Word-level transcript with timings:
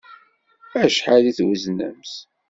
Acḥal 0.83 1.23
i 1.29 1.33
tweznemt? 1.37 2.11